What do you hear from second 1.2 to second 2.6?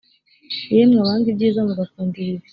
ibyiza mugakunda ibibi